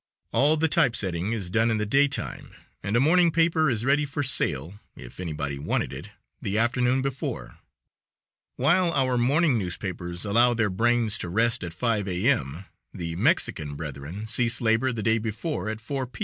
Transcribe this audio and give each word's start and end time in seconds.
All 0.31 0.57
the 0.57 0.67
type 0.67 0.95
setting 0.95 1.31
is 1.31 1.51
done 1.51 1.69
in 1.69 1.77
the 1.77 1.85
daytime 1.85 2.55
and 2.81 2.95
a 2.95 2.99
morning 2.99 3.29
paper 3.29 3.69
is 3.69 3.85
ready 3.85 4.03
for 4.03 4.23
sale 4.23 4.79
if 4.95 5.19
anybody 5.19 5.59
wanted 5.59 5.93
it 5.93 6.09
the 6.41 6.57
afternoon 6.57 7.03
before. 7.03 7.59
While 8.55 8.91
our 8.93 9.15
morning 9.19 9.59
newspapers 9.59 10.25
allow 10.25 10.55
their 10.55 10.71
brains 10.71 11.19
to 11.19 11.29
rest 11.29 11.63
at 11.63 11.71
5 11.71 12.07
A.M., 12.07 12.65
the 12.91 13.15
Mexican 13.15 13.75
brethren 13.75 14.25
cease 14.25 14.59
labor 14.59 14.91
the 14.91 15.03
day 15.03 15.19
before 15.19 15.69
at 15.69 15.79
4 15.79 16.07
P.M. 16.07 16.19